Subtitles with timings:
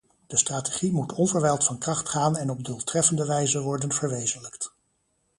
[0.27, 4.73] De strategie moet onverwijld van kracht gaan en op doeltreffende wijze worden verwezenlijkt.